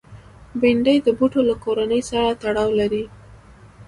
بېنډۍ 0.59 0.97
د 1.03 1.07
بوټو 1.17 1.41
له 1.49 1.55
کورنۍ 1.63 2.01
سره 2.09 2.37
تړاو 2.41 2.69
لري 2.79 3.03